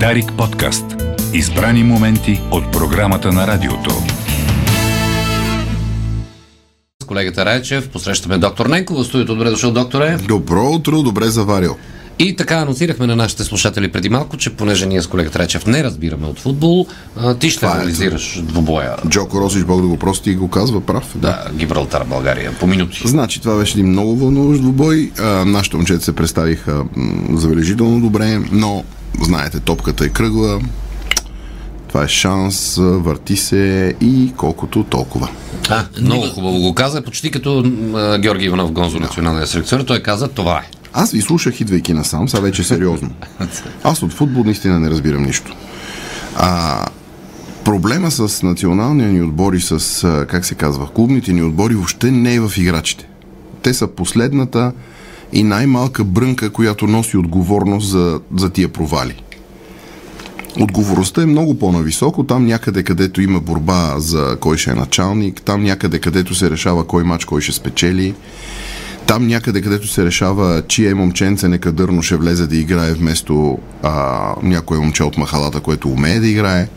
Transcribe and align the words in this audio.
Дарик 0.00 0.32
подкаст. 0.38 0.84
Избрани 1.34 1.84
моменти 1.84 2.40
от 2.50 2.72
програмата 2.72 3.32
на 3.32 3.46
радиото. 3.46 3.90
С 7.02 7.06
колегата 7.06 7.44
Райчев 7.44 7.88
посрещаме 7.88 8.38
доктор 8.38 8.66
Ненко 8.66 8.94
в 8.94 9.04
студиото. 9.04 9.34
Добре 9.34 9.50
дошъл, 9.50 9.70
докторе. 9.70 10.16
Добро 10.28 10.70
утро, 10.70 11.02
добре 11.02 11.24
заварил. 11.24 11.76
И 12.18 12.36
така 12.36 12.54
анонсирахме 12.54 13.06
на 13.06 13.16
нашите 13.16 13.44
слушатели 13.44 13.92
преди 13.92 14.08
малко, 14.08 14.36
че 14.36 14.50
понеже 14.56 14.86
ние 14.86 15.02
с 15.02 15.06
колегата 15.06 15.38
Райчев 15.38 15.66
не 15.66 15.84
разбираме 15.84 16.26
от 16.26 16.38
футбол, 16.38 16.86
а, 17.16 17.34
ти 17.34 17.50
ще 17.50 17.60
Това 17.60 17.72
е 17.72 17.76
анализираш 17.76 18.40
двубоя. 18.42 18.96
Джоко 19.08 19.40
Росич, 19.40 19.64
Бог 19.64 19.80
да 19.80 19.86
го 19.86 19.96
прости, 19.96 20.34
го 20.34 20.48
казва 20.48 20.80
прав. 20.80 21.12
Да, 21.14 21.44
Гибралтар, 21.54 22.04
България, 22.04 22.52
по 22.60 22.66
минути. 22.66 23.02
Значи 23.04 23.40
това 23.40 23.56
беше 23.56 23.78
един 23.78 23.90
много 23.90 24.16
вълнуващ 24.16 24.60
двубой. 24.60 25.10
А, 25.18 25.24
нашите 25.44 25.76
момчета 25.76 26.04
се 26.04 26.12
представиха 26.14 26.84
м, 26.96 27.38
забележително 27.38 28.00
добре, 28.00 28.38
но 28.52 28.84
знаете, 29.22 29.60
топката 29.60 30.04
е 30.04 30.08
кръгла. 30.08 30.60
Това 31.88 32.04
е 32.04 32.08
шанс, 32.08 32.76
върти 32.78 33.36
се 33.36 33.94
и 34.00 34.32
колкото 34.36 34.84
толкова. 34.84 35.28
А, 35.70 35.84
много 36.00 36.22
хубаво 36.22 36.58
го 36.58 36.74
каза, 36.74 37.02
почти 37.02 37.30
като 37.30 37.58
а, 37.94 38.18
Георги 38.18 38.44
Иванов 38.44 38.72
Гонзо, 38.72 38.98
националния 38.98 39.46
селекционер. 39.46 39.84
Той 39.84 40.02
каза, 40.02 40.28
това 40.28 40.58
е. 40.58 40.70
Аз 40.92 41.10
ви 41.12 41.20
слушах, 41.20 41.60
идвайки 41.60 41.94
насам, 41.94 42.28
сега 42.28 42.40
вече 42.40 42.64
сериозно. 42.64 43.10
Аз 43.84 44.02
от 44.02 44.12
футбол 44.12 44.44
наистина 44.44 44.80
не 44.80 44.90
разбирам 44.90 45.22
нищо. 45.22 45.56
А, 46.36 46.86
проблема 47.64 48.10
с 48.10 48.42
националния 48.42 49.08
ни 49.08 49.22
отбор 49.22 49.52
и 49.52 49.60
с, 49.60 50.04
а, 50.04 50.26
как 50.26 50.44
се 50.44 50.54
казва, 50.54 50.92
клубните 50.92 51.32
ни 51.32 51.42
отбори 51.42 51.74
въобще 51.74 52.10
не 52.10 52.34
е 52.34 52.40
в 52.40 52.52
играчите. 52.56 53.08
Те 53.62 53.74
са 53.74 53.86
последната 53.86 54.72
и 55.32 55.42
най-малка 55.42 56.04
брънка, 56.04 56.50
която 56.50 56.86
носи 56.86 57.16
отговорност 57.16 57.88
за, 57.88 58.20
за 58.36 58.50
тия 58.50 58.68
провали. 58.68 59.22
Отговорността 60.60 61.22
е 61.22 61.26
много 61.26 61.58
по-нависоко, 61.58 62.24
там 62.24 62.46
някъде 62.46 62.82
където 62.82 63.22
има 63.22 63.40
борба 63.40 63.94
за 63.98 64.36
кой 64.40 64.56
ще 64.56 64.70
е 64.70 64.74
началник, 64.74 65.42
там 65.42 65.62
някъде 65.62 65.98
където 65.98 66.34
се 66.34 66.50
решава 66.50 66.86
кой 66.86 67.04
мач 67.04 67.24
кой 67.24 67.40
ще 67.40 67.52
спечели, 67.52 68.14
там 69.06 69.26
някъде 69.26 69.62
където 69.62 69.88
се 69.88 70.04
решава 70.04 70.62
чие 70.68 70.94
момченце 70.94 71.48
некадърно 71.48 72.02
ще 72.02 72.16
влезе 72.16 72.46
да 72.46 72.56
играе 72.56 72.92
вместо 72.92 73.58
а, 73.82 74.34
някое 74.42 74.78
момче 74.78 75.04
от 75.04 75.18
махалата, 75.18 75.60
което 75.60 75.88
умее 75.88 76.20
да 76.20 76.28
играе. 76.28 76.68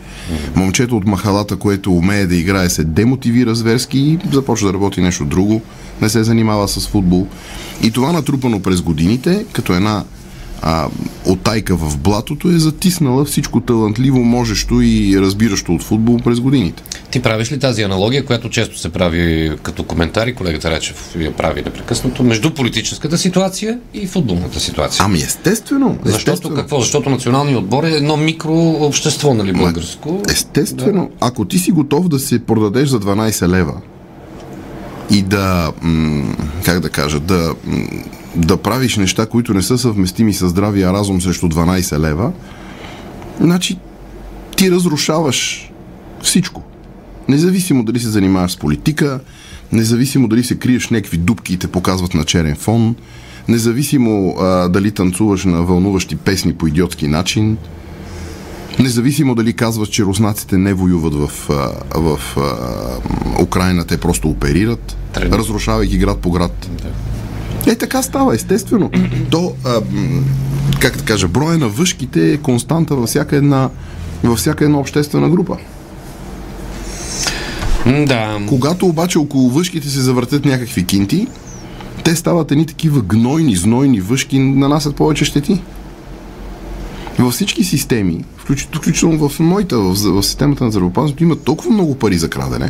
Момчето 0.56 0.98
от 0.98 1.06
махалата, 1.06 1.56
което 1.56 1.94
умее 1.94 2.26
да 2.26 2.36
играе, 2.36 2.70
се 2.70 2.84
демотивира 2.84 3.56
зверски 3.56 4.00
и 4.00 4.20
започва 4.34 4.68
да 4.68 4.74
работи 4.74 5.02
нещо 5.02 5.26
друго, 5.26 5.62
не 6.02 6.10
се 6.10 6.24
занимава 6.24 6.68
с 6.68 6.88
футбол. 6.88 7.28
И 7.84 7.92
това 7.92 8.12
натрупано 8.12 8.60
през 8.60 8.82
годините, 8.82 9.46
като 9.54 9.74
една 9.74 10.04
а, 10.62 10.88
отайка 11.26 11.76
в 11.76 11.98
блатото 11.98 12.50
е 12.50 12.60
затиснала 12.60 13.26
всичко 13.26 13.62
талантливо, 13.62 14.20
можещо 14.24 14.82
и 14.82 15.22
разбиращо 15.22 15.74
от 15.74 15.84
футбол 15.84 16.18
през 16.18 16.40
годините. 16.40 16.84
Ти 17.12 17.22
правиш 17.22 17.52
ли 17.52 17.60
тази 17.60 17.84
аналогия, 17.84 18.26
която 18.26 18.50
често 18.50 18.80
се 18.80 18.90
прави 18.90 19.52
като 19.64 19.84
коментари, 19.84 20.36
колегата 20.36 20.72
Речев 20.72 21.16
я 21.20 21.34
прави 21.34 21.62
непрекъснато, 21.62 22.24
между 22.24 22.54
политическата 22.54 23.18
ситуация 23.18 23.80
и 23.94 24.08
футболната 24.08 24.60
ситуация? 24.60 25.06
Ами 25.06 25.18
естествено. 25.18 26.00
Защото 26.06 26.32
естествено. 26.32 26.56
какво? 26.56 26.80
Защото 26.80 27.10
националният 27.10 27.60
отбор 27.60 27.84
е 27.84 27.92
едно 27.92 28.18
микрообщество, 28.18 29.34
нали, 29.34 29.54
българско. 29.54 30.22
Естествено, 30.30 31.10
да. 31.20 31.28
ако 31.28 31.46
ти 31.46 31.60
си 31.60 31.72
готов 31.72 32.08
да 32.08 32.20
се 32.20 32.40
продадеш 32.40 32.90
за 32.90 33.00
12 33.00 33.48
лева 33.48 33.74
и 35.12 35.22
да, 35.22 35.72
как 36.66 36.80
да 36.80 36.90
кажа, 36.90 37.20
да, 37.20 37.56
да 38.36 38.58
правиш 38.58 38.98
неща, 38.98 39.26
които 39.26 39.54
не 39.54 39.62
са 39.62 39.78
съвместими 39.78 40.34
с 40.34 40.50
здравия 40.50 40.94
разум 40.94 41.22
срещу 41.22 41.48
12 41.48 42.00
лева, 42.00 42.32
значи 43.40 43.78
ти 44.56 44.72
разрушаваш 44.72 45.72
всичко. 46.22 46.64
Независимо 47.30 47.84
дали 47.84 48.00
се 48.00 48.10
занимаваш 48.10 48.52
с 48.52 48.58
политика, 48.58 49.20
независимо 49.72 50.28
дали 50.28 50.44
се 50.44 50.58
криеш 50.58 50.90
някакви 50.90 51.18
дупки 51.18 51.54
и 51.54 51.58
те 51.58 51.68
показват 51.68 52.14
на 52.14 52.24
черен 52.24 52.56
фон, 52.56 52.96
независимо 53.48 54.36
а, 54.40 54.70
дали 54.70 54.92
танцуваш 54.92 55.46
на 55.46 55.64
вълнуващи 55.64 56.16
песни 56.16 56.54
по 56.54 56.68
идиотски 56.68 57.08
начин, 57.08 57.58
Независимо 58.80 59.36
дали 59.36 59.54
казваш, 59.54 59.90
че 59.90 60.04
руснаците 60.04 60.58
не 60.58 60.74
воюват 60.74 61.14
в, 61.14 61.50
а, 61.50 62.00
в 62.00 62.20
а, 62.38 63.44
Украина, 63.44 63.86
те 63.86 63.98
просто 63.98 64.30
оперират, 64.30 64.98
Тръгна. 65.14 65.38
разрушавайки 65.38 65.98
град 65.98 66.18
по 66.18 66.32
град. 66.32 66.70
Е, 67.68 67.76
така 67.76 68.02
става, 68.02 68.36
естествено. 68.36 68.92
То, 69.30 69.54
а, 69.66 69.82
как 70.80 70.98
да 70.98 71.04
кажа, 71.04 71.28
броя 71.28 71.58
на 71.58 71.68
въшките 71.68 72.34
е 72.34 72.38
константа 72.38 72.96
във 72.96 73.10
всяка 73.10 73.36
една, 73.36 73.70
във 74.24 74.38
всяка 74.38 74.66
една 74.66 74.78
обществена 74.78 75.30
група. 75.30 75.58
Да. 77.88 78.40
Когато 78.48 78.86
обаче 78.86 79.20
около 79.20 79.50
въшките 79.50 79.90
се 79.90 80.02
завъртят 80.02 80.46
някакви 80.46 80.86
кинти, 80.86 81.28
те 82.04 82.16
стават 82.16 82.52
едни 82.52 82.66
такива 82.66 83.02
гнойни, 83.02 83.56
знойни 83.56 84.02
въшки, 84.02 84.40
нанасят 84.40 84.96
повече 84.96 85.26
щети. 85.26 85.62
Във 87.20 87.34
всички 87.34 87.64
системи, 87.64 88.26
включително 88.68 89.30
в 89.30 89.40
моята, 89.40 89.78
в, 89.78 89.94
в 89.94 90.24
системата 90.24 90.64
на 90.64 90.72
здравеопазването, 90.72 91.24
има 91.24 91.36
толкова 91.36 91.72
много 91.72 91.96
пари 91.96 92.18
за 92.18 92.30
крадене 92.30 92.70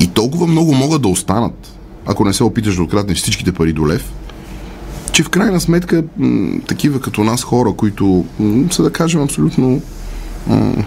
и 0.00 0.06
толкова 0.06 0.46
много 0.46 0.74
могат 0.74 1.02
да 1.02 1.08
останат, 1.08 1.72
ако 2.06 2.24
не 2.24 2.32
се 2.32 2.44
опиташ 2.44 2.76
да 2.76 2.82
откраднеш 2.82 3.18
всичките 3.18 3.52
пари 3.52 3.72
до 3.72 3.88
лев, 3.88 4.12
че 5.12 5.22
в 5.22 5.28
крайна 5.28 5.60
сметка 5.60 6.04
м- 6.16 6.60
такива 6.68 7.00
като 7.00 7.24
нас 7.24 7.42
хора, 7.42 7.72
които 7.76 8.24
м- 8.40 8.72
са 8.72 8.82
да 8.82 8.92
кажем 8.92 9.22
абсолютно 9.22 9.80
м- 10.46 10.84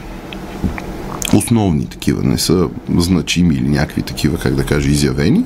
основни 1.37 1.85
такива, 1.85 2.23
не 2.23 2.37
са 2.37 2.67
значими 2.97 3.55
или 3.55 3.69
някакви 3.69 4.01
такива, 4.01 4.37
как 4.37 4.55
да 4.55 4.63
кажа, 4.63 4.89
изявени, 4.89 5.43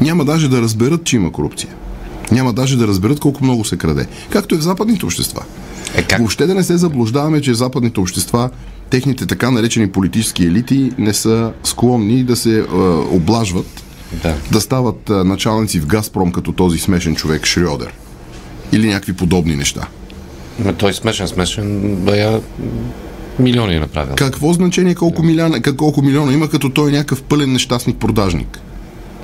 няма 0.00 0.24
даже 0.24 0.48
да 0.48 0.62
разберат, 0.62 1.04
че 1.04 1.16
има 1.16 1.32
корупция. 1.32 1.70
Няма 2.32 2.52
даже 2.52 2.78
да 2.78 2.86
разберат 2.86 3.20
колко 3.20 3.44
много 3.44 3.64
се 3.64 3.76
краде. 3.76 4.06
Както 4.30 4.54
е 4.54 4.58
в 4.58 4.62
западните 4.62 5.06
общества. 5.06 5.42
Е, 5.94 6.02
как? 6.02 6.18
Въобще 6.18 6.46
да 6.46 6.54
не 6.54 6.62
се 6.62 6.76
заблуждаваме, 6.76 7.40
че 7.40 7.52
в 7.52 7.56
западните 7.56 8.00
общества 8.00 8.50
техните 8.90 9.26
така 9.26 9.50
наречени 9.50 9.90
политически 9.90 10.44
елити 10.44 10.92
не 10.98 11.14
са 11.14 11.52
склонни 11.64 12.24
да 12.24 12.36
се 12.36 12.58
е, 12.58 12.62
облажват, 13.10 13.82
Да. 14.22 14.34
да 14.52 14.60
стават 14.60 15.10
е, 15.10 15.12
началници 15.12 15.80
в 15.80 15.86
Газпром 15.86 16.32
като 16.32 16.52
този 16.52 16.78
смешен 16.78 17.14
човек 17.14 17.46
Шрьодер. 17.46 17.94
Или 18.72 18.88
някакви 18.88 19.12
подобни 19.12 19.56
неща. 19.56 19.86
Ма 20.64 20.72
той 20.72 20.94
смешен, 20.94 21.28
смешен, 21.28 21.96
бая 21.96 22.40
милиони 23.38 23.74
е 23.74 23.80
направил. 23.80 24.14
Какво 24.14 24.52
значение 24.52 24.94
колко, 24.94 25.22
милиона, 25.22 25.60
как- 25.60 25.76
колко 25.76 26.02
милиона 26.02 26.32
има, 26.32 26.48
като 26.48 26.70
той 26.70 26.88
е 26.88 26.92
някакъв 26.92 27.22
пълен 27.22 27.52
нещастник 27.52 27.96
продажник? 27.96 28.60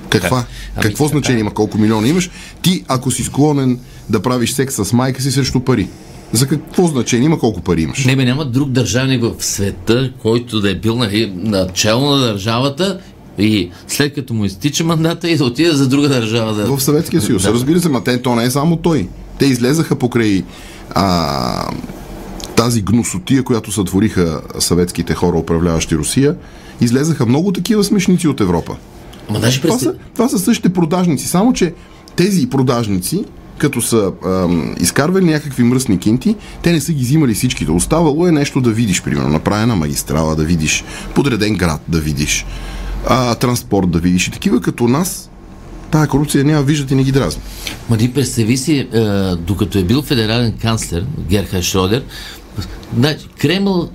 Каква? 0.09 0.37
Да. 0.37 0.45
Ами, 0.77 0.83
Какво 0.83 1.05
да. 1.05 1.09
значение 1.09 1.41
има 1.41 1.55
колко 1.55 1.79
милиона 1.79 2.09
имаш? 2.09 2.31
Ти, 2.63 2.85
ако 2.89 3.11
си 3.11 3.23
склонен 3.25 3.79
да 4.11 4.23
правиш 4.23 4.53
секс 4.53 4.75
с 4.75 4.93
майка 4.93 5.23
си 5.23 5.33
срещу 5.33 5.61
пари. 5.61 5.89
За 6.33 6.47
какво 6.49 6.87
значение 6.87 7.27
има 7.27 7.39
колко 7.39 7.61
пари 7.61 7.83
имаш? 7.83 8.05
Не, 8.05 8.17
бе, 8.17 8.25
няма 8.25 8.45
друг 8.45 8.71
държавник 8.71 9.23
в 9.23 9.35
света, 9.39 10.13
който 10.23 10.61
да 10.61 10.71
е 10.71 10.75
бил 10.75 10.97
нали, 10.97 11.33
начало 11.37 12.11
на 12.11 12.19
държавата 12.19 13.01
и 13.39 13.71
след 13.89 14.15
като 14.15 14.35
му 14.35 14.45
изтича 14.45 14.85
мандата 14.85 15.31
и 15.31 15.37
да 15.37 15.45
отиде 15.45 15.73
за 15.73 15.89
друга 15.89 16.09
държава. 16.09 16.55
Да... 16.55 16.77
В 16.77 16.83
Съветския 16.83 17.23
съюз. 17.23 17.43
Да. 17.43 17.53
Разбира 17.53 17.81
се, 17.81 17.89
ма 17.89 18.05
те, 18.05 18.23
то 18.23 18.35
не 18.35 18.45
е 18.45 18.51
само 18.51 18.77
той. 18.77 19.09
Те 19.39 19.47
излезаха 19.47 19.97
покрай 19.97 20.43
а, 20.91 21.67
тази 22.57 22.83
гносотия, 22.83 23.43
която 23.43 23.73
сътвориха 23.73 24.41
съветските 24.59 25.15
хора, 25.15 25.39
управляващи 25.39 25.97
Русия. 25.97 26.37
Излезаха 26.81 27.27
много 27.27 27.53
такива 27.53 27.85
смешници 27.85 28.29
от 28.29 28.41
Европа. 28.41 28.77
Ма 29.31 29.41
даже 29.41 29.61
Това 29.61 29.75
през... 29.75 29.83
са, 29.83 29.95
това 30.15 30.29
са 30.29 30.39
същите 30.39 30.69
продажници, 30.69 31.29
само 31.29 31.53
че 31.53 31.75
тези 32.17 32.49
продажници, 32.49 33.25
като 33.59 33.83
са 33.83 34.13
ам, 34.27 34.75
изкарвали 34.81 35.25
някакви 35.25 35.63
мръсни 35.63 35.99
кинти, 35.99 36.37
те 36.63 36.73
не 36.73 36.81
са 36.81 36.93
ги 36.93 37.05
взимали 37.05 37.35
всичките. 37.35 37.71
Оставало 37.71 38.27
е 38.27 38.33
нещо 38.33 38.61
да 38.61 38.71
видиш, 38.71 39.03
примерно, 39.03 39.29
направена 39.29 39.77
магистрала, 39.77 40.37
да 40.37 40.45
видиш 40.45 40.85
подреден 41.15 41.55
град, 41.55 41.81
да 41.89 42.01
видиш 42.01 42.47
а, 43.09 43.35
транспорт, 43.35 43.91
да 43.91 43.99
видиш. 43.99 44.29
И 44.29 44.31
такива 44.31 44.61
като 44.61 44.89
нас, 44.89 45.31
тая 45.91 46.07
корупция 46.07 46.45
няма 46.45 46.63
виждат 46.63 46.91
и 46.91 46.95
не 46.95 47.05
ги 47.05 47.13
дразни. 47.13 47.43
Ма 47.91 47.99
ти 47.99 48.13
представи 48.13 48.57
си, 48.57 48.89
е, 48.93 49.01
докато 49.37 49.79
е 49.79 49.85
бил 49.85 50.03
федерален 50.03 50.53
канцлер 50.63 51.07
Герхард 51.29 51.63
Шродер, 51.65 52.05
значи, 52.99 53.27
Кремъл 53.39 53.89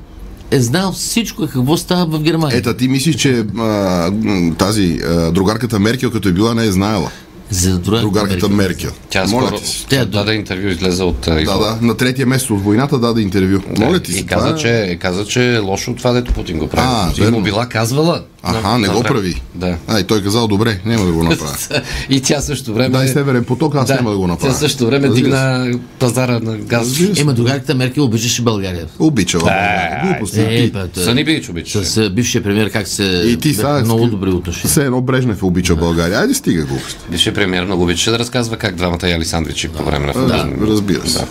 е 0.51 0.59
знал 0.59 0.91
всичко 0.91 1.47
какво 1.47 1.77
става 1.77 2.05
в 2.07 2.21
Германия. 2.21 2.57
Ета, 2.57 2.77
ти 2.77 2.87
мислиш, 2.87 3.15
че 3.15 3.45
а, 3.59 4.11
тази 4.57 4.99
а, 5.05 5.31
другарката 5.31 5.79
Меркел, 5.79 6.11
като 6.11 6.29
е 6.29 6.31
била, 6.31 6.53
не 6.53 6.65
е 6.65 6.71
знаела. 6.71 7.11
За 7.49 7.79
друга 7.79 8.01
Другарката 8.01 8.49
Меркел. 8.49 8.91
Тя 9.09 9.25
Моля 9.25 9.47
скоро 9.47 9.59
ти. 9.59 9.85
Тя- 9.89 10.05
даде 10.05 10.33
интервю, 10.33 10.67
излезе 10.67 11.03
от 11.03 11.27
а, 11.27 11.35
Да, 11.35 11.57
да, 11.57 11.77
на 11.81 11.97
третия 11.97 12.27
месец 12.27 12.49
от 12.49 12.63
войната 12.63 12.99
даде 12.99 13.21
интервю. 13.21 13.59
Моля 13.79 13.99
ти 13.99 14.13
се. 14.13 14.19
И 14.19 14.25
каза, 14.25 14.45
това 14.45 14.57
е- 14.71 14.87
че, 14.87 14.97
каза, 15.01 15.25
че 15.25 15.55
е 15.55 15.59
лошо 15.59 15.95
това, 15.95 16.11
дето 16.11 16.33
Путин 16.33 16.57
го 16.57 16.67
прави. 16.67 16.87
А, 17.21 17.27
и 17.27 17.31
му 17.31 17.41
била 17.41 17.65
казвала, 17.65 18.23
Аха, 18.43 18.77
не 18.77 18.87
го 18.87 19.03
прави. 19.03 19.41
Да. 19.55 19.77
Ай, 19.87 20.03
той 20.03 20.23
казал, 20.23 20.47
добре, 20.47 20.79
няма 20.85 21.05
да 21.05 21.11
го 21.11 21.23
направя. 21.23 21.55
И 22.09 22.21
тя 22.21 22.41
също 22.41 22.73
време... 22.73 22.89
Дай 22.89 23.07
Северен 23.07 23.43
поток, 23.43 23.75
аз 23.75 23.89
няма 23.89 24.11
да 24.11 24.17
го 24.17 24.27
направя. 24.27 24.53
Тя 24.53 24.59
също 24.59 24.85
време 24.85 25.07
Разбира 25.07 25.15
се. 25.17 25.23
дигна 25.23 25.79
пазара 25.99 26.39
на 26.39 26.57
газ. 26.57 26.87
Се. 26.89 27.13
Ема 27.17 27.33
другарката 27.33 27.75
Меркел 27.75 28.03
обичаше 28.03 28.41
България. 28.41 28.85
България. 28.99 30.01
Глупости. 30.05 30.39
Е, 30.41 30.53
И- 30.55 30.73
Сани 30.95 31.23
Бич 31.23 31.49
обича. 31.49 31.83
с 31.83 31.97
а, 31.97 32.09
бившия 32.09 32.43
премьер 32.43 32.71
как 32.71 32.87
се 32.87 33.03
И 33.03 33.37
ти 33.37 33.53
сега 33.53 33.79
много 33.79 34.07
добри 34.07 34.29
отношения. 34.29 34.69
Все 34.69 34.85
едно 34.85 35.01
Брежнев 35.01 35.43
обича 35.43 35.75
България. 35.75 36.19
Айде 36.19 36.33
стига 36.33 36.63
глупости. 36.63 36.99
Бившият 37.11 37.35
премиер 37.35 37.65
много 37.65 37.83
обичаше 37.83 38.11
да 38.11 38.19
разказва 38.19 38.57
как 38.57 38.75
двамата 38.75 39.07
яли 39.09 39.25
сандвичи 39.25 39.69
по 39.69 39.83
време 39.83 40.05
на 40.05 40.13
Да, 40.27 40.37
футбол. 40.39 40.67
разбира 40.67 41.07
се. 41.07 41.25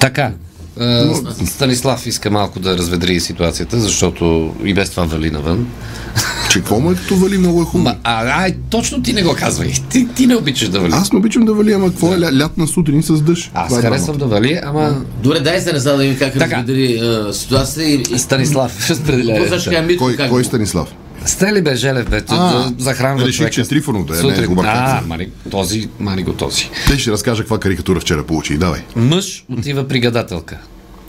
Така. 0.00 0.30
Е, 0.80 1.46
Станислав 1.46 2.06
иска 2.06 2.30
малко 2.30 2.60
да 2.60 2.78
разведри 2.78 3.20
ситуацията, 3.20 3.80
защото 3.80 4.54
и 4.64 4.74
без 4.74 4.90
това 4.90 5.04
вали 5.04 5.30
навън. 5.30 5.66
Че 6.50 6.58
какво 6.58 6.92
е 6.92 6.94
като 6.94 7.16
вали, 7.16 7.38
много 7.38 7.62
е 7.62 7.64
хубаво. 7.64 7.96
А, 8.02 8.42
ай, 8.42 8.54
точно 8.70 9.02
ти 9.02 9.12
не 9.12 9.22
го 9.22 9.34
казвай. 9.38 9.72
Ти, 9.90 10.08
ти 10.14 10.26
не 10.26 10.36
обичаш 10.36 10.68
да 10.68 10.80
вали. 10.80 10.92
Аз 10.94 11.12
не 11.12 11.18
обичам 11.18 11.44
да 11.44 11.54
вали, 11.54 11.72
ама 11.72 11.88
какво 11.90 12.14
е 12.14 12.16
ля- 12.16 12.40
лятна 12.42 12.66
сутрин 12.66 13.02
с 13.02 13.20
дъжд? 13.20 13.50
Аз 13.54 13.68
Това 13.68 13.78
е 13.78 13.82
харесвам 13.82 14.16
да 14.18 14.26
вали, 14.26 14.60
ама 14.64 15.04
Добре, 15.22 15.40
дай 15.40 15.60
се 15.60 15.72
не 15.72 15.78
знам 15.78 15.96
да 15.96 16.02
видим 16.02 16.18
как 16.18 16.32
Така. 16.32 16.44
разпредели 16.44 16.98
а, 16.98 17.32
ситуацията 17.32 17.84
и... 18.14 18.18
Станислав 18.18 18.84
ще 18.84 18.92
разпределя. 18.92 19.36
Какво 19.36 19.58
ще 19.58 19.70
кажа, 19.70 19.82
Митко, 19.82 20.04
Кой, 20.04 20.28
кой 20.28 20.40
е 20.40 20.44
Станислав? 20.44 20.88
Стели 21.26 21.62
бе 21.62 21.76
Желев, 21.76 22.10
бе, 22.10 22.22
А, 22.28 22.70
да 22.70 22.84
захранва 22.84 23.26
реших, 23.26 23.50
че 23.50 23.60
е 23.60 23.64
Трифонов, 23.64 24.06
да 24.06 24.20
е, 24.20 24.22
не, 24.22 24.48
бъркам. 24.48 24.64
А, 24.66 25.02
мани, 25.06 25.28
този, 25.50 25.88
мани 26.00 26.22
го 26.22 26.32
този. 26.32 26.70
Те 26.86 26.98
ще 26.98 27.10
разкажа 27.10 27.42
каква 27.42 27.58
карикатура 27.58 28.00
вчера 28.00 28.22
получи. 28.22 28.58
Давай. 28.58 28.80
Мъж 28.96 29.44
отива 29.58 29.88
при 29.88 30.00
гадателка. 30.00 30.58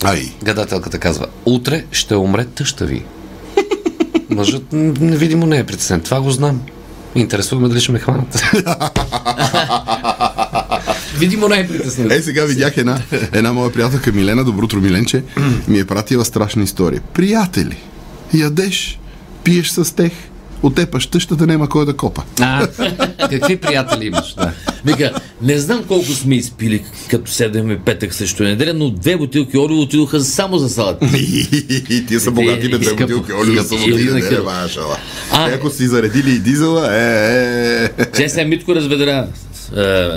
Ай. 0.04 0.32
Гадателката 0.44 1.00
казва, 1.00 1.26
утре 1.46 1.86
ще 1.92 2.16
умре 2.16 2.46
тъща 2.46 2.86
ви. 2.86 3.04
Мъжът 4.30 4.74
м, 4.74 4.94
невидимо 5.00 5.46
не 5.46 5.58
е 5.58 5.64
притеснен. 5.64 6.02
Това 6.02 6.22
го 6.22 6.32
знам. 6.32 6.62
Интересуваме 7.16 7.68
дали 7.68 7.82
ще 7.82 7.92
ме 7.92 8.00
хванат. 8.00 8.44
Видимо 11.18 11.48
не 11.48 11.60
е 11.60 11.68
притеснен. 11.68 12.12
Е, 12.12 12.22
сега 12.22 12.46
видях 12.46 12.78
една, 12.78 13.00
една 13.32 13.54
моя 13.54 13.72
приятелка 13.72 14.12
Милена, 14.12 14.44
доброто 14.44 14.78
Миленче, 14.78 15.24
ми 15.68 15.80
е 15.80 15.86
пратила 15.86 16.26
страшна 16.26 16.64
история. 16.64 17.02
Приятели, 17.14 17.78
ядеш, 18.34 19.00
пиеш 19.48 19.70
с 19.70 19.96
тех, 19.96 20.12
отепаш 20.64 21.08
тъщата, 21.08 21.48
няма 21.48 21.70
кой 21.70 21.86
да 21.86 21.94
копа. 21.94 22.24
А, 22.42 22.68
какви 23.30 23.58
приятели 23.58 24.06
имаш? 24.06 24.34
Да. 24.34 24.52
Вика, 24.86 25.12
не 25.42 25.58
знам 25.58 25.84
колко 25.84 26.06
сме 26.06 26.36
изпили, 26.36 26.84
като 27.10 27.32
седеме 27.32 27.80
петък 27.80 28.14
срещу 28.14 28.44
неделя, 28.44 28.74
но 28.74 28.90
две 28.90 29.18
бутилки 29.18 29.58
олио 29.58 29.80
отидоха 29.80 30.20
само 30.20 30.58
за 30.58 30.70
салата. 30.70 31.06
И 31.90 32.06
тия 32.08 32.20
са 32.20 32.32
богати, 32.32 32.70
бе, 32.70 32.78
две 32.78 32.86
скъпо. 32.86 33.02
бутилки 33.04 33.34
олио 33.34 33.64
са 33.64 33.76
Или 33.76 33.82
бутилки, 33.82 34.04
на 34.06 34.14
не 34.14 34.22
къл. 34.22 34.44
вашала. 34.44 34.98
А. 35.32 35.50
Е, 35.50 35.54
Ако 35.54 35.70
си 35.70 35.88
заредили 35.88 36.32
и 36.32 36.40
дизела, 36.40 36.96
е, 36.96 37.84
е, 37.98 38.04
е. 38.04 38.06
Тя 38.06 38.30
сега 38.30 38.46
Митко 38.46 38.76
разведра. 38.76 39.28
Е, 39.76 40.10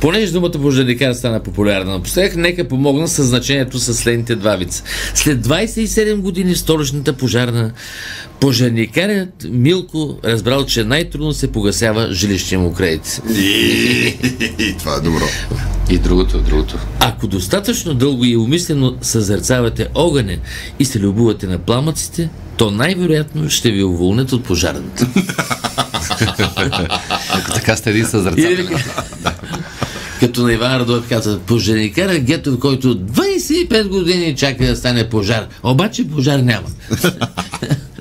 понеже 0.00 0.32
думата 0.32 0.50
пожарникар 0.50 1.12
стана 1.12 1.40
популярна 1.40 1.92
напоследък, 1.92 2.36
нека 2.36 2.68
помогна 2.68 3.08
с 3.08 3.24
значението 3.24 3.78
с 3.78 3.94
следните 3.94 4.36
два 4.36 4.56
вица. 4.56 4.82
След 5.14 5.46
27 5.46 6.16
години 6.16 6.54
в 6.54 6.58
столичната 6.58 7.12
пожарна 7.12 7.72
пожарникарят 8.40 9.46
Милко 9.50 10.18
разбрал, 10.24 10.66
че 10.66 10.84
най-трудно 10.84 11.32
се 11.32 11.52
погасява 11.52 12.12
жилищния 12.12 12.60
му 12.60 12.72
кредит. 12.72 13.22
И 14.58 14.74
това 14.78 14.94
е 14.94 15.00
добро. 15.00 15.24
И 15.90 15.98
другото, 15.98 16.38
другото. 16.38 16.78
Ако 17.00 17.26
достатъчно 17.26 17.94
дълго 17.94 18.24
и 18.24 18.36
умислено 18.36 18.96
съзерцавате 19.02 19.88
огъня 19.94 20.36
и 20.78 20.84
се 20.84 21.00
любувате 21.00 21.46
на 21.46 21.58
пламъците, 21.58 22.28
то 22.56 22.70
най-вероятно 22.70 23.50
ще 23.50 23.70
ви 23.70 23.84
уволнят 23.84 24.32
от 24.32 24.44
пожарната. 24.44 25.06
Ако 27.30 27.52
така 27.54 27.76
сте 27.76 27.90
един 27.90 28.06
съзрацателен. 28.06 28.82
като 30.20 30.42
на 30.42 30.52
Иван 30.52 30.76
Радоев 30.76 31.08
каза, 31.08 31.38
пожарникара 31.38 32.18
Гетов, 32.18 32.58
който 32.58 32.98
25 32.98 33.88
години 33.88 34.36
чака 34.36 34.66
да 34.66 34.76
стане 34.76 35.08
пожар. 35.08 35.46
Обаче 35.62 36.08
пожар 36.08 36.38
няма. 36.38 36.68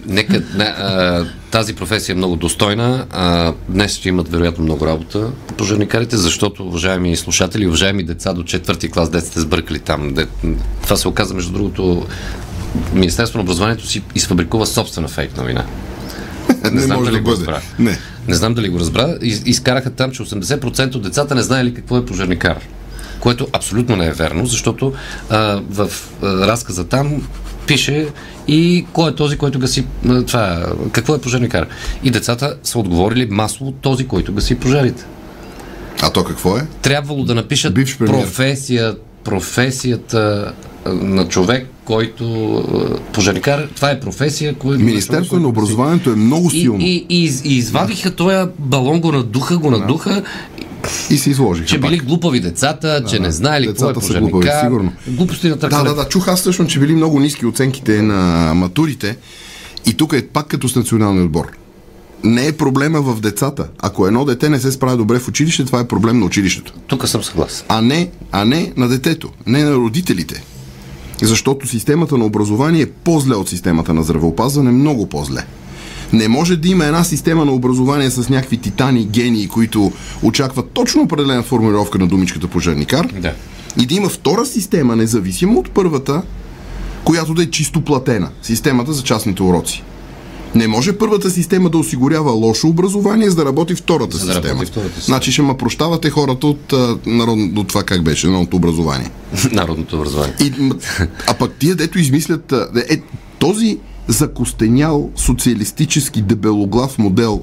Нека, 0.08 0.44
не, 0.56 0.64
а, 0.64 1.26
тази 1.52 1.76
професия 1.76 2.14
е 2.14 2.18
много 2.18 2.36
достойна. 2.36 3.06
А, 3.12 3.54
днес 3.70 3.96
ще 3.96 4.10
имат 4.10 4.32
вероятно 4.32 4.64
много 4.64 4.86
работа 4.86 5.32
по 5.48 5.54
пожарникарите, 5.54 6.18
защото, 6.18 6.64
уважаеми 6.64 7.16
слушатели, 7.16 7.68
уважаеми 7.68 8.04
деца 8.04 8.34
до 8.34 8.44
четвърти 8.44 8.92
клас, 8.92 9.10
де 9.10 9.22
сте 9.22 9.40
сбъркали 9.40 9.80
там. 9.80 10.14
Де, 10.14 10.28
това 10.84 10.96
се 10.96 11.08
оказа, 11.08 11.34
между 11.34 11.52
другото, 11.52 12.06
Министерство 12.94 13.38
на 13.38 13.44
образованието 13.44 13.88
си 13.88 14.04
изфабрикува 14.16 14.66
собствена 14.66 15.08
фейк 15.08 15.38
новина. 15.38 15.66
Не 16.72 16.82
знам 16.82 16.98
може 17.00 17.12
дали 17.12 17.24
да 17.24 17.24
го 17.24 17.32
разбра. 17.32 17.62
Не. 17.80 17.98
Не 18.28 18.36
знам 18.36 18.54
дали 18.54 18.70
го 18.70 18.80
разбра. 18.80 19.16
Из, 19.22 19.42
изкараха 19.46 19.90
там, 19.90 20.12
че 20.12 20.24
80% 20.24 20.96
от 20.96 21.02
децата 21.02 21.36
не 21.36 21.42
знаели 21.42 21.74
какво 21.74 21.98
е 21.98 22.06
пожарникар. 22.06 22.58
Което 23.20 23.48
абсолютно 23.54 23.96
не 23.96 24.06
е 24.06 24.12
верно, 24.12 24.46
защото 24.46 24.94
а, 25.30 25.62
в 25.70 25.90
а, 26.22 26.48
разказа 26.48 26.88
там 26.88 27.28
пише 27.68 28.08
и 28.48 28.86
кой 28.94 29.12
е 29.12 29.16
този, 29.16 29.38
който 29.38 29.60
гаси 29.60 29.86
това, 30.28 30.66
какво 30.92 31.16
е 31.16 31.22
пожарникар. 31.22 31.68
И 32.04 32.12
децата 32.12 32.56
са 32.64 32.80
отговорили 32.80 33.28
масово 33.32 33.72
този, 33.72 34.08
който 34.08 34.34
гаси 34.34 34.56
пожарите. 34.56 35.06
А 36.02 36.10
то 36.10 36.24
какво 36.24 36.58
е? 36.58 36.68
Трябвало 36.82 37.24
да 37.24 37.36
напишат 37.36 37.76
професия, 38.00 38.96
професията 39.24 40.54
на 40.86 41.28
човек, 41.28 41.68
който 41.86 42.26
а, 42.56 42.98
пожарникар, 43.04 43.68
това 43.76 43.92
е 43.92 44.00
професия, 44.00 44.56
която... 44.56 44.84
Министерството 44.84 45.42
на 45.42 45.48
образованието 45.48 46.10
е 46.10 46.16
много 46.16 46.48
и, 46.48 46.52
силно. 46.52 46.80
и, 46.82 47.06
и, 47.10 47.24
из- 47.24 47.42
и 47.46 47.54
извадиха 47.54 48.12
този 48.12 48.36
балон, 48.60 49.00
го 49.02 49.12
надуха, 49.12 49.58
го 49.58 49.72
надуха, 49.72 50.24
И 51.10 51.18
се 51.18 51.30
изложиха. 51.30 51.68
че 51.68 51.82
пак. 51.82 51.90
били 51.90 52.00
глупави 52.00 52.40
децата, 52.40 53.04
че 53.06 53.20
не 53.20 53.32
знаели 53.32 53.68
какво 53.68 53.86
е 53.86 53.94
са 53.94 54.00
глупави, 54.00 54.32
пожарника. 54.32 54.60
сигурно. 54.62 54.92
Глупости 55.08 55.48
на 55.48 55.54
Да, 55.54 55.60
търкане. 55.60 55.84
да, 55.84 55.96
да. 55.96 56.06
Чух 56.06 56.28
аз 56.28 56.40
всъщност, 56.40 56.72
че 56.72 56.80
били 56.80 56.94
много 56.94 57.20
ниски 57.20 57.46
оценките 57.46 58.02
на 58.02 58.16
матурите. 58.56 59.18
И 59.86 59.94
тук 59.94 60.14
е 60.14 60.28
пак 60.28 60.48
като 60.48 60.70
с 60.70 60.76
националния 60.76 61.24
отбор. 61.24 61.48
Не 62.24 62.48
е 62.48 62.52
проблема 62.52 63.02
в 63.04 63.22
децата. 63.22 63.68
Ако 63.80 64.08
едно 64.08 64.26
дете 64.26 64.50
не 64.50 64.60
се 64.60 64.72
справя 64.72 64.98
добре 64.98 65.20
в 65.20 65.28
училище, 65.28 65.66
това 65.66 65.80
е 65.80 65.88
проблем 65.88 66.20
на 66.20 66.26
училището. 66.26 66.74
Тук 66.88 67.08
съм 67.08 67.24
съгласен. 67.24 67.66
А 67.70 67.82
не, 67.82 68.10
а 68.32 68.46
не 68.46 68.74
на 68.78 68.88
детето, 68.88 69.30
не 69.46 69.64
на 69.64 69.74
родителите. 69.74 70.44
Защото 71.22 71.68
системата 71.68 72.18
на 72.18 72.26
образование 72.26 72.82
е 72.82 72.92
по-зле 72.92 73.36
от 73.36 73.50
системата 73.50 73.94
на 73.94 74.04
здравеопазване, 74.04 74.72
много 74.72 75.10
по-зле. 75.10 75.46
Не 76.14 76.28
може 76.28 76.56
да 76.56 76.68
има 76.68 76.86
една 76.86 77.04
система 77.04 77.46
на 77.46 77.52
образование 77.52 78.10
с 78.10 78.30
някакви 78.30 78.58
титани, 78.58 79.06
гении, 79.06 79.48
които 79.48 79.92
очакват 80.24 80.70
точно 80.70 81.02
определена 81.02 81.44
формулировка 81.44 82.00
на 82.00 82.08
думичката 82.08 82.48
пожарникар. 82.48 83.08
Да. 83.20 83.34
И 83.82 83.86
да 83.86 83.94
има 83.94 84.10
втора 84.10 84.46
система, 84.46 84.96
независимо 84.96 85.60
от 85.60 85.72
първата, 85.72 86.22
която 87.04 87.34
да 87.34 87.44
е 87.44 87.50
чисто 87.50 87.82
платена. 87.82 88.30
Системата 88.42 88.94
за 88.94 89.04
частните 89.04 89.44
уроци. 89.44 89.84
Не 90.56 90.68
може 90.68 90.98
първата 90.98 91.30
система 91.30 91.70
да 91.70 91.78
осигурява 91.78 92.32
лошо 92.32 92.68
образование, 92.68 93.30
за 93.30 93.36
да 93.36 93.46
работи 93.46 93.76
втората 93.76 94.18
За 94.18 94.26
да 94.26 94.34
система. 94.34 94.54
работи 94.54 94.72
втората 94.72 94.96
система. 94.96 95.06
Значи 95.06 95.32
ще 95.32 95.42
ме 95.42 95.58
прощавате 95.58 96.10
хората 96.10 96.48
от, 96.48 96.74
а, 96.74 96.98
народ... 97.06 97.40
от 97.56 97.68
това 97.68 97.84
как 97.84 98.04
беше, 98.04 98.28
народното 98.28 98.56
образование. 98.56 99.12
Народното 99.52 99.96
образование. 99.96 100.36
И, 100.42 100.54
а 101.28 101.34
пък 101.34 101.54
тия, 101.60 101.76
дето 101.76 102.00
измислят... 102.00 102.54
Е, 102.90 103.02
този 103.40 103.78
закостенял 104.08 105.10
социалистически 105.16 106.22
дебелоглав 106.22 106.98
модел 106.98 107.42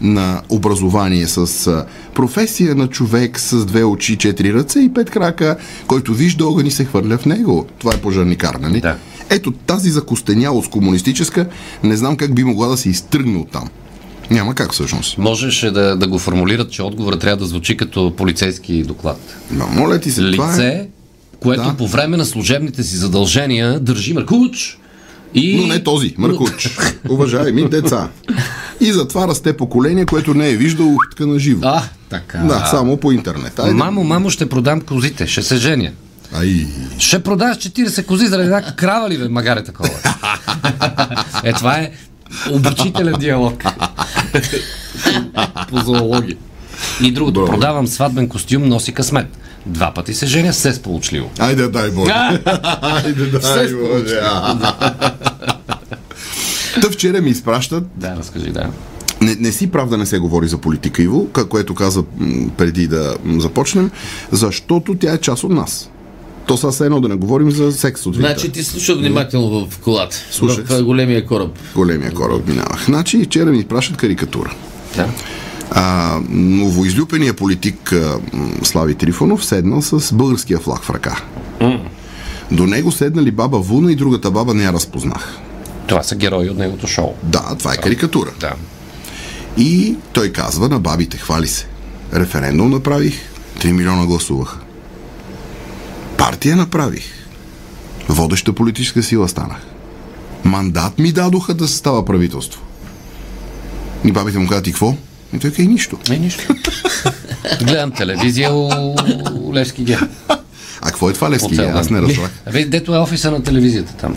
на 0.00 0.42
образование 0.48 1.26
с 1.26 1.84
професия 2.14 2.74
на 2.74 2.88
човек 2.88 3.40
с 3.40 3.64
две 3.66 3.84
очи, 3.84 4.16
четири 4.16 4.54
ръце 4.54 4.80
и 4.80 4.94
пет 4.94 5.10
крака, 5.10 5.56
който 5.86 6.14
вижда 6.14 6.46
огън 6.46 6.66
и 6.66 6.70
се 6.70 6.84
хвърля 6.84 7.18
в 7.18 7.26
него. 7.26 7.66
Това 7.78 7.94
е 7.94 7.96
пожарникар, 7.96 8.54
нали? 8.54 8.80
Да. 8.80 8.96
Ето 9.30 9.50
тази 9.52 9.90
закостенялост 9.90 10.70
комунистическа, 10.70 11.46
не 11.82 11.96
знам 11.96 12.16
как 12.16 12.34
би 12.34 12.44
могла 12.44 12.68
да 12.68 12.76
се 12.76 12.88
изтръгне 12.88 13.38
от 13.38 13.50
там. 13.50 13.68
Няма 14.30 14.54
как 14.54 14.72
всъщност. 14.72 15.18
Можеше 15.18 15.70
да, 15.70 15.96
да 15.96 16.06
го 16.06 16.18
формулират, 16.18 16.70
че 16.70 16.82
отговорът 16.82 17.20
трябва 17.20 17.36
да 17.36 17.46
звучи 17.46 17.76
като 17.76 18.14
полицейски 18.16 18.82
доклад. 18.82 19.36
Ма, 19.50 19.66
моля 19.66 20.00
ти 20.00 20.10
се, 20.10 20.30
това 20.32 20.48
е... 20.48 20.52
Лице, 20.52 20.88
което 21.40 21.62
Да. 21.62 21.74
по 21.76 21.88
време 21.88 22.16
на 22.16 22.24
служебните 22.24 22.82
си 22.82 22.96
задължения 22.96 23.80
държи 23.80 24.12
мъркуч 24.12 24.78
и... 25.34 25.56
Но 25.60 25.66
не 25.66 25.82
този, 25.82 26.14
Мъркуч. 26.18 26.78
Уважаеми 27.08 27.68
деца. 27.68 28.08
И 28.80 28.92
затова 28.92 29.28
расте 29.28 29.56
поколение, 29.56 30.06
което 30.06 30.34
не 30.34 30.50
е 30.50 30.56
виждало 30.56 30.94
ухтка 30.94 31.26
на 31.26 31.38
живо. 31.38 31.60
А, 31.64 31.82
така. 32.10 32.38
Да, 32.38 32.66
само 32.70 32.96
по 32.96 33.12
интернет. 33.12 33.58
Айде. 33.58 33.74
Мамо, 33.74 34.04
мамо, 34.04 34.30
ще 34.30 34.48
продам 34.48 34.80
козите, 34.80 35.26
ще 35.26 35.42
се 35.42 35.56
женя. 35.56 35.90
Ай. 36.34 36.66
Ще 36.98 37.22
продаш 37.22 37.56
40 37.56 38.06
кози 38.06 38.26
заради 38.26 38.44
една 38.46 38.62
крава 38.76 39.10
ли, 39.10 39.18
бе, 39.18 39.28
магаре 39.28 39.64
такова? 39.64 39.90
е, 41.44 41.52
това 41.52 41.74
е 41.78 41.90
обучителен 42.50 43.14
диалог. 43.18 43.62
По 45.68 45.76
зоология. 45.78 46.36
И 47.02 47.12
другото, 47.12 47.40
Браво. 47.40 47.52
продавам 47.52 47.86
сватбен 47.86 48.28
костюм, 48.28 48.62
носи 48.68 48.92
късмет. 48.92 49.26
Два 49.66 49.94
пъти 49.94 50.14
се 50.14 50.26
женя, 50.26 50.52
се 50.52 50.72
сполучливо. 50.72 51.30
Айде, 51.38 51.68
дай 51.68 51.90
Боже. 51.90 52.12
Айде, 52.82 53.26
дай 53.26 53.74
Боже. 53.74 54.20
Та 56.82 56.90
вчера 56.90 57.20
ми 57.20 57.30
изпращат 57.30 57.84
Да, 57.96 58.16
разкажи, 58.16 58.50
да. 58.50 58.70
не, 59.20 59.34
не 59.34 59.52
си 59.52 59.70
прав 59.70 59.88
да 59.88 59.96
не 59.96 60.06
се 60.06 60.18
говори 60.18 60.48
за 60.48 60.58
политика, 60.58 61.02
Иво, 61.02 61.28
което 61.48 61.74
каза 61.74 62.02
преди 62.56 62.86
да 62.86 63.16
започнем, 63.38 63.90
защото 64.32 64.94
тя 64.94 65.12
е 65.12 65.18
част 65.18 65.44
от 65.44 65.50
нас. 65.50 65.90
То 66.46 66.56
са 66.56 66.70
все 66.70 66.84
едно 66.84 67.00
да 67.00 67.08
не 67.08 67.14
говорим 67.14 67.50
за 67.50 67.72
секс 67.72 68.00
сутринта. 68.00 68.28
Значи 68.28 68.52
ти 68.52 68.64
слуша 68.64 68.94
внимателно 68.94 69.66
в 69.66 69.78
колата. 69.78 70.16
Слушах. 70.30 70.66
В 70.68 70.82
големия 70.82 71.26
кораб. 71.26 71.58
Големия 71.74 72.12
кораб 72.14 72.48
минавах. 72.48 72.84
Значи 72.84 73.24
вчера 73.24 73.50
ми 73.50 73.58
изпращат 73.58 73.96
карикатура. 73.96 74.54
да. 74.96 75.08
А, 75.70 76.20
новоизлюпения 76.30 77.34
политик 77.34 77.92
а, 77.92 78.18
Слави 78.62 78.94
Трифонов 78.94 79.44
седнал 79.44 79.82
с 79.82 80.14
българския 80.14 80.58
флаг 80.58 80.82
в 80.82 80.90
ръка. 80.90 81.16
До 82.50 82.66
него 82.66 82.92
седнали 82.92 83.30
баба 83.30 83.58
Вуна 83.58 83.92
и 83.92 83.96
другата 83.96 84.30
баба 84.30 84.54
не 84.54 84.64
я 84.64 84.72
разпознах. 84.72 85.38
Това 85.86 86.02
са 86.02 86.16
герои 86.16 86.50
от 86.50 86.58
неговото 86.58 86.86
шоу. 86.86 87.14
Да, 87.22 87.56
това 87.58 87.74
е 87.74 87.76
карикатура. 87.76 88.30
Да. 88.40 88.52
И 89.56 89.96
той 90.12 90.28
казва 90.28 90.68
на 90.68 90.78
бабите, 90.78 91.16
хвали 91.16 91.46
се. 91.46 91.66
Референдум 92.14 92.70
направих, 92.70 93.14
3 93.60 93.72
милиона 93.72 94.06
гласуваха. 94.06 94.58
Партия 96.34 96.56
направих. 96.56 97.04
Водеща 98.08 98.52
политическа 98.52 99.02
сила 99.02 99.28
станах. 99.28 99.66
Мандат 100.44 100.98
ми 100.98 101.12
дадоха 101.12 101.54
да 101.54 101.68
състава 101.68 102.04
правителство. 102.04 102.62
И 104.04 104.12
бабите 104.12 104.38
му 104.38 104.48
казват, 104.48 104.66
и 104.66 104.70
какво? 104.70 104.96
И 105.34 105.38
той 105.38 105.50
казва, 105.50 105.62
и 105.62 105.66
нищо. 105.66 105.98
Не, 106.08 106.18
нищо. 106.18 106.54
Гледам 107.64 107.90
телевизия 107.90 108.54
у 108.54 109.54
Левски 109.54 109.84
Ге. 109.84 109.98
А 110.28 110.36
какво 110.86 111.10
е 111.10 111.12
това, 111.12 111.30
Левски? 111.30 111.56
Цял 111.56 111.78
Аз 111.78 111.90
не 111.90 112.02
разбрах. 112.02 112.30
Абе, 112.46 112.64
дето 112.64 112.94
е 112.94 112.98
офиса 112.98 113.30
на 113.30 113.42
телевизията 113.42 113.94
там. 113.96 114.16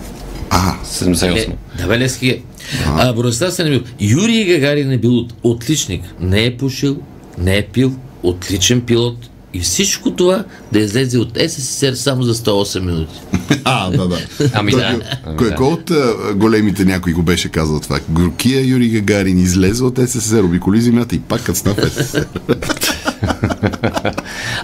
Ага, 0.49 0.77
78. 0.85 1.37
Е, 1.37 1.55
да 1.81 1.87
бе, 1.87 1.99
Лески 1.99 2.29
е. 2.29 2.41
А, 2.85 3.13
Борислав 3.13 3.53
се 3.53 3.63
не 3.63 3.69
бил. 3.69 3.81
Юрий 3.99 4.45
Гагарин 4.45 4.91
е 4.91 4.97
бил 4.97 5.17
от, 5.17 5.33
отличник. 5.43 6.01
Не 6.19 6.45
е 6.45 6.57
пушил, 6.57 6.97
не 7.37 7.57
е 7.57 7.67
пил, 7.67 7.95
отличен 8.23 8.81
пилот. 8.81 9.29
И 9.57 9.61
всичко 9.61 10.11
това 10.11 10.43
да 10.71 10.79
излезе 10.79 11.17
от 11.17 11.37
СССР 11.39 11.95
само 11.95 12.23
за 12.23 12.35
108 12.35 12.79
минути. 12.79 13.13
А, 13.63 13.89
да, 13.89 14.07
да. 14.07 14.17
Ами 14.53 14.71
да. 14.71 14.99
Ами 15.25 15.37
Кой, 15.37 15.49
да. 15.49 15.55
кой 15.55 15.67
от 15.67 15.91
а, 15.91 16.03
големите 16.35 16.85
някой 16.85 17.13
го 17.13 17.23
беше 17.23 17.49
казал 17.49 17.79
това? 17.79 17.99
Горкия 18.09 18.61
Юрий 18.63 18.89
Гагарин 18.89 19.39
излезе 19.39 19.83
от 19.83 19.99
СССР, 19.99 20.43
обиколи 20.43 20.81
земята 20.81 21.15
и 21.15 21.19
пак 21.19 21.41
стана 21.53 21.75
в 21.75 21.89
СССР. 21.91 22.25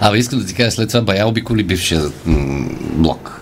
Абе, 0.00 0.18
искам 0.18 0.38
да 0.38 0.46
ти 0.46 0.54
кажа, 0.54 0.70
след 0.70 0.88
това 0.88 1.00
бая 1.02 1.26
обиколи 1.26 1.62
бившия 1.62 2.02
м, 2.26 2.66
блок. 2.92 3.40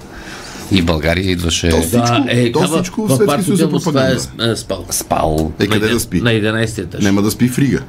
И 0.71 0.83
в 0.83 0.85
България 0.85 1.31
идваше 1.31 1.69
То 1.69 1.77
всичко- 1.79 2.25
е, 2.29 2.53
то 2.53 2.61
в- 2.61 2.69
всичко 2.73 3.03
в 3.03 3.11
Съветския 3.11 3.45
съюз 3.45 3.61
е 3.61 3.65
е, 3.65 3.69
пропаганда. 3.71 4.19
е 4.43 4.57
спал. 4.57 4.87
спал. 4.91 5.53
Е, 5.61 5.67
къде 5.67 5.87
на, 5.87 5.93
да 5.93 6.01
спи? 6.01 6.21
На 6.21 6.31
11 6.31 6.79
етаж. 6.79 7.05
Няма 7.05 7.23
да 7.23 7.31
спи 7.31 7.49
в 7.49 7.59
Рига. 7.59 7.81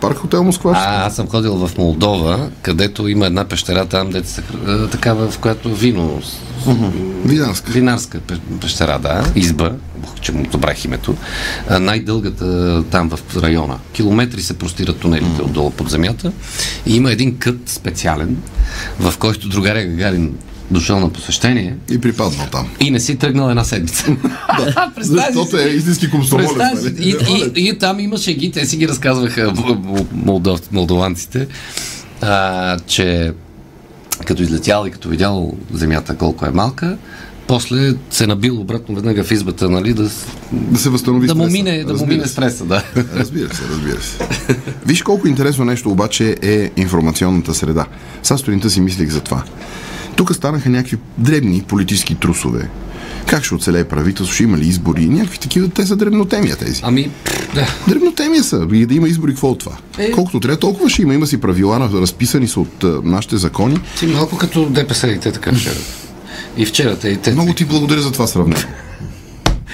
Парк 0.00 0.18
хотел 0.18 0.44
Москва. 0.44 0.72
А, 0.76 1.06
аз 1.06 1.16
съм 1.16 1.28
ходил 1.28 1.54
в 1.54 1.78
Молдова, 1.78 2.50
където 2.62 3.08
има 3.08 3.26
една 3.26 3.44
пещера 3.44 3.86
там, 3.86 4.10
дете 4.10 4.28
се, 4.28 4.42
хр- 4.42 4.84
а, 4.84 4.90
такава, 4.90 5.30
в 5.30 5.38
която 5.38 5.74
вино, 5.74 6.22
винарска. 7.68 8.18
Пе- 8.18 8.40
пещера, 8.60 8.98
да, 8.98 9.24
изба, 9.34 9.72
че 10.20 10.32
му 10.32 10.46
забрах 10.52 10.84
името, 10.84 11.14
а, 11.68 11.78
най-дългата 11.78 12.82
там 12.90 13.10
в 13.10 13.36
района. 13.42 13.78
Километри 13.92 14.42
се 14.42 14.58
простират 14.58 14.98
тунелите 14.98 15.42
отдолу 15.42 15.70
под 15.70 15.90
земята. 15.90 16.32
И 16.86 16.96
има 16.96 17.12
един 17.12 17.38
кът 17.38 17.58
специален, 17.66 18.36
в 19.00 19.14
който 19.18 19.48
другаря 19.48 19.84
Гагарин 19.84 20.32
дошъл 20.70 21.00
на 21.00 21.10
посещение 21.10 21.76
И 21.90 22.00
припаднал 22.00 22.46
там. 22.52 22.68
и 22.80 22.90
не 22.90 23.00
си 23.00 23.16
тръгнал 23.16 23.50
една 23.50 23.64
седмица. 23.64 24.04
Си 25.02 25.08
Защото 25.08 25.58
е 25.58 25.68
истински 25.68 26.10
комсомолец. 26.10 26.56
Нали? 26.56 26.94
и, 26.98 27.16
и, 27.56 27.68
и, 27.68 27.78
там 27.78 28.00
имаше 28.00 28.34
ги, 28.34 28.50
те 28.50 28.66
си 28.66 28.76
ги 28.76 28.88
разказваха 28.88 29.52
молдов, 30.12 30.72
молдованците, 30.72 31.46
а, 32.20 32.78
че 32.86 33.32
като 34.26 34.42
излетял 34.42 34.86
и 34.86 34.90
като 34.90 35.08
видял 35.08 35.52
земята 35.72 36.16
колко 36.16 36.46
е 36.46 36.50
малка, 36.50 36.96
после 37.46 37.94
се 38.10 38.26
набил 38.26 38.60
обратно 38.60 38.94
веднага 38.94 39.24
в 39.24 39.30
избата, 39.30 39.70
нали, 39.70 39.94
да, 39.94 40.10
Да 40.52 40.78
се 40.78 40.90
възстанови 40.90 41.26
да 41.26 41.34
му 41.34 41.42
стреса. 41.42 41.52
мине, 41.52 41.84
да 41.84 41.94
му 41.94 42.06
мине 42.06 42.22
се. 42.22 42.28
стреса, 42.28 42.64
да. 42.64 42.82
Разбира 43.14 43.54
се, 43.54 43.62
разбира 43.70 44.02
се. 44.02 44.18
Виж 44.86 45.02
колко 45.02 45.28
интересно 45.28 45.64
нещо 45.64 45.90
обаче 45.90 46.36
е 46.42 46.70
информационната 46.76 47.54
среда. 47.54 47.86
Сега 48.22 48.38
сутринта 48.38 48.70
си 48.70 48.80
мислих 48.80 49.10
за 49.10 49.20
това. 49.20 49.42
Тук 50.20 50.34
станаха 50.34 50.68
някакви 50.68 50.98
дребни 51.18 51.64
политически 51.68 52.14
трусове. 52.14 52.68
Как 53.26 53.44
ще 53.44 53.54
оцелее 53.54 53.84
правителство, 53.84 54.34
ще 54.34 54.42
има 54.42 54.58
ли 54.58 54.66
избори, 54.66 55.06
някакви 55.06 55.38
такива, 55.38 55.68
те 55.68 55.86
са 55.86 55.96
дребнотемия 55.96 56.56
тези. 56.56 56.80
Ами, 56.84 57.10
да. 57.54 57.74
Дребнотемия 57.88 58.44
са. 58.44 58.68
И 58.72 58.86
да 58.86 58.94
има 58.94 59.08
избори, 59.08 59.32
какво 59.32 59.48
от 59.50 59.58
това? 59.58 59.76
Е. 59.98 60.10
Колкото 60.10 60.40
трябва, 60.40 60.58
толкова 60.58 60.90
ще 60.90 61.02
има. 61.02 61.14
Има 61.14 61.26
си 61.26 61.40
правила, 61.40 61.90
разписани 61.94 62.48
са 62.48 62.60
от 62.60 62.84
а, 62.84 63.00
нашите 63.04 63.36
закони. 63.36 63.78
Ти 63.98 64.06
малко 64.06 64.38
като 64.38 64.66
ДПС 64.66 65.08
и 65.08 65.18
те 65.18 65.32
така 65.32 65.52
вчера. 65.52 65.74
И 66.56 66.66
вчера 66.66 66.96
те 66.96 67.08
и 67.08 67.16
те. 67.16 67.32
Много 67.32 67.54
ти 67.54 67.64
благодаря 67.64 68.00
за 68.00 68.12
това 68.12 68.26
сравнение. 68.26 68.66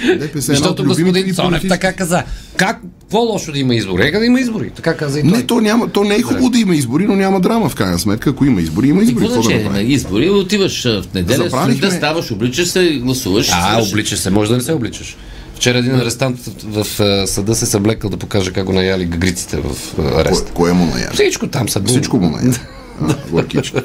ДПС 0.03 0.51
е 0.51 0.53
от 0.53 0.57
Защото 0.57 0.83
господин 0.85 1.13
Цонев 1.25 1.33
политически- 1.51 1.67
така 1.69 1.93
каза. 1.93 2.23
Как, 2.57 2.77
какво 3.01 3.17
лошо 3.19 3.51
да 3.51 3.59
има 3.59 3.75
избори? 3.75 4.03
Нека 4.03 4.19
да 4.19 4.25
има 4.25 4.39
избори. 4.39 4.69
Така 4.69 4.93
каза 4.95 5.19
и 5.19 5.21
той. 5.21 5.31
Не, 5.31 5.43
то, 5.43 5.61
няма, 5.61 5.87
то 5.87 6.03
не 6.03 6.15
е 6.15 6.21
хубаво 6.21 6.49
да 6.49 6.59
има 6.59 6.75
избори, 6.75 7.05
но 7.05 7.15
няма 7.15 7.39
драма 7.39 7.69
в 7.69 7.75
крайна 7.75 7.99
сметка. 7.99 8.29
Ако 8.29 8.45
има 8.45 8.61
избори, 8.61 8.87
има 8.87 9.01
И 9.01 9.05
избори. 9.05 9.25
какво 9.25 9.41
Какво 9.41 9.59
да 9.59 9.69
на 9.69 9.81
избори? 9.81 10.29
Отиваш 10.29 10.83
в 10.83 11.03
неделя, 11.13 11.37
Забравихме- 11.39 11.73
сутринта 11.73 11.91
ставаш, 11.91 12.31
обличаш 12.31 12.67
се, 12.67 12.91
гласуваш. 12.95 13.49
А, 13.53 13.81
обличаш 13.81 14.19
се, 14.19 14.29
може 14.29 14.49
да 14.49 14.57
не 14.57 14.63
се 14.63 14.73
обличаш. 14.73 15.17
Вчера 15.55 15.77
един 15.77 15.95
арестант 15.95 16.39
в, 16.63 16.85
съда 17.27 17.55
се 17.55 17.65
съблекал 17.65 18.09
да 18.09 18.17
покаже 18.17 18.51
как 18.51 18.65
го 18.65 18.73
наяли 18.73 19.05
гагриците 19.05 19.57
в 19.57 19.63
а, 19.91 20.01
Кое, 20.03 20.21
ареста. 20.21 20.51
кое 20.51 20.73
му 20.73 20.85
наяли? 20.85 21.13
Всичко 21.13 21.47
там 21.47 21.69
са. 21.69 21.81
Всичко 21.83 22.17
му 22.17 22.29
наяли. 22.29 22.55
А. 23.55 23.81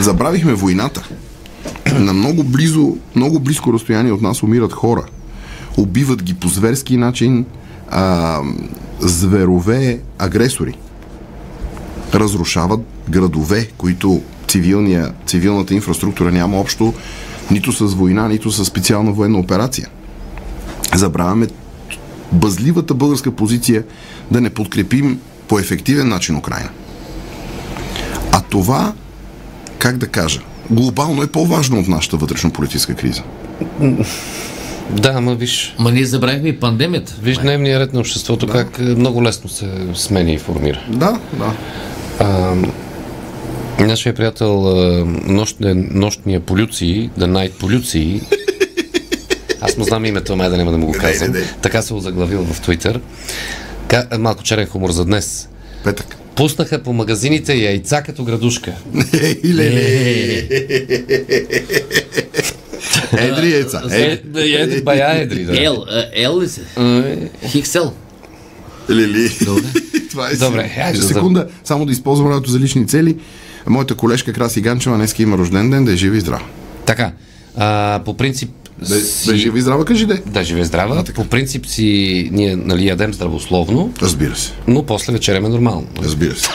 Забравихме 0.00 0.54
войната. 0.54 1.08
На 1.92 2.12
много 2.12 2.44
близо, 2.44 2.96
много 3.14 3.40
близко 3.40 3.72
разстояние 3.72 4.12
от 4.12 4.22
нас 4.22 4.42
умират 4.42 4.72
хора. 4.72 5.04
Убиват 5.78 6.22
ги 6.22 6.34
по 6.34 6.48
зверски 6.48 6.96
начин 6.96 7.46
а, 7.90 8.40
зверове 9.00 10.00
агресори. 10.18 10.74
Разрушават 12.14 12.80
градове, 13.10 13.68
които 13.78 14.22
цивилния, 14.48 15.12
цивилната 15.26 15.74
инфраструктура 15.74 16.32
няма 16.32 16.60
общо 16.60 16.94
нито 17.50 17.72
с 17.72 17.94
война, 17.94 18.28
нито 18.28 18.50
с 18.50 18.64
специална 18.64 19.12
военна 19.12 19.38
операция. 19.38 19.88
Забравяме 20.94 21.46
бъзливата 22.32 22.94
българска 22.94 23.30
позиция 23.30 23.84
да 24.30 24.40
не 24.40 24.50
подкрепим 24.50 25.20
по 25.48 25.58
ефективен 25.58 26.08
начин 26.08 26.36
Украина. 26.36 26.70
А 28.32 28.40
това, 28.40 28.92
как 29.78 29.96
да 29.96 30.08
кажа, 30.08 30.40
глобално 30.70 31.22
е 31.22 31.26
по-важно 31.26 31.80
от 31.80 31.88
нашата 31.88 32.16
вътрешно-политическа 32.16 32.94
криза. 32.94 33.22
Да, 34.90 35.12
ама 35.16 35.34
виж. 35.34 35.74
Ма 35.78 35.92
ние 35.92 36.04
забравихме 36.04 36.48
и 36.48 36.60
пандемията. 36.60 37.14
Виж 37.22 37.36
дневния 37.38 37.80
ред 37.80 37.92
на 37.92 38.00
обществото, 38.00 38.46
как 38.46 38.78
е, 38.78 38.82
много 38.82 39.24
лесно 39.24 39.50
се 39.50 39.68
сменя 39.94 40.32
и 40.32 40.38
формира. 40.38 40.80
Да, 40.88 41.20
да. 41.32 41.54
Нашия 43.80 44.14
приятел 44.14 44.68
а, 44.68 45.04
нощния, 45.26 45.74
нощния 45.74 46.40
полюции, 46.40 47.10
The 47.18 47.24
Night 47.24 47.52
полюции, 47.52 48.20
аз 49.60 49.76
му 49.76 49.84
знам 49.84 50.04
името, 50.04 50.36
май 50.36 50.50
да 50.50 50.56
няма 50.56 50.70
да 50.70 50.78
му 50.78 50.86
го 50.86 50.92
Не, 50.92 50.98
казвам. 50.98 51.32
не, 51.32 51.38
не. 51.38 51.44
Така 51.62 51.82
се 51.82 51.94
озаглавил 51.94 52.44
в 52.44 52.60
Твитър. 52.60 53.00
Ка, 53.88 54.06
малко 54.18 54.42
черен 54.42 54.66
хумор 54.66 54.90
за 54.90 55.04
днес. 55.04 55.48
Петък. 55.84 56.16
Пуснаха 56.34 56.82
по 56.82 56.92
магазините 56.92 57.54
яйца 57.54 58.02
като 58.02 58.24
градушка. 58.24 58.72
Ей, 59.22 59.40
леле. 59.44 60.48
Едри 63.18 63.50
яйца. 63.50 63.82
Е, 63.90 64.20
еди 64.36 64.82
бая 64.84 65.22
едри, 65.22 65.44
да. 65.44 65.62
Ел, 65.64 65.84
а, 65.88 66.06
Ел 66.12 66.40
ли 66.40 66.48
се? 66.48 66.60
Хиксел. 67.46 67.92
лили. 68.90 69.30
Това 70.10 70.30
е 70.30 70.36
Добре, 70.36 70.68
хайде 70.74 70.98
секунда, 70.98 71.46
само 71.64 71.86
да 71.86 71.92
използвам 71.92 72.30
радото 72.30 72.50
за 72.50 72.58
лични 72.58 72.86
цели. 72.86 73.16
Моята 73.66 73.94
колежка 73.94 74.32
Краси 74.32 74.60
Ганчева 74.60 74.96
днес 74.96 75.18
има 75.18 75.38
рожден 75.38 75.70
ден, 75.70 75.84
да 75.84 75.92
е 75.92 75.96
жива 75.96 76.16
и 76.16 76.20
здрава. 76.20 76.44
Така, 76.86 77.12
а, 77.56 78.00
по 78.04 78.16
принцип 78.16 78.50
Да, 78.88 78.96
е- 78.96 79.26
да 79.26 79.34
е 79.34 79.36
жива 79.36 79.58
и 79.58 79.62
здрава, 79.62 79.84
кажи 79.84 80.06
де. 80.06 80.22
Да, 80.26 80.44
живе 80.44 80.64
здрава. 80.64 81.04
По 81.14 81.24
принцип 81.24 81.66
си 81.66 82.28
ние 82.32 82.56
нали, 82.56 82.86
ядем 82.86 83.14
здравословно, 83.14 83.92
Разбира 84.02 84.36
се. 84.36 84.52
но 84.66 84.82
после 84.82 85.12
вечеряме 85.12 85.48
нормално. 85.48 85.86
Разбира 86.02 86.36
се. 86.36 86.48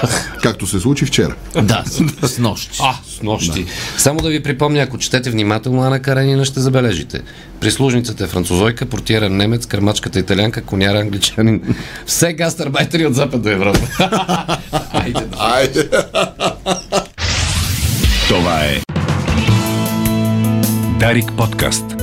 Както 0.43 0.67
се 0.67 0.79
случи 0.79 1.05
вчера. 1.05 1.35
Да, 1.61 1.83
с, 2.21 2.27
с 2.27 2.37
нощи. 2.39 2.79
А, 2.83 2.93
с 3.17 3.23
нощи. 3.23 3.65
Само 3.97 4.19
да 4.21 4.29
ви 4.29 4.43
припомня, 4.43 4.79
ако 4.81 4.97
четете 4.97 5.29
внимателно 5.29 5.81
Ана 5.81 5.99
Каренина, 5.99 6.45
ще 6.45 6.59
забележите. 6.59 7.21
Прислужницата 7.59 8.23
е 8.23 8.27
французойка, 8.27 8.85
портиера 8.85 9.29
немец, 9.29 9.65
кърмачката 9.65 10.19
италянка, 10.19 10.61
коняра 10.61 10.99
англичанин. 10.99 11.75
Все 12.05 12.33
гастарбайтери 12.33 13.05
от 13.05 13.15
Западна 13.15 13.51
Европа. 13.51 13.79
Айде, 14.93 15.11
да. 15.13 15.37
Айде. 15.39 15.89
Това 18.27 18.59
е 18.65 18.81
Дарик 20.99 21.31
подкаст. 21.37 22.02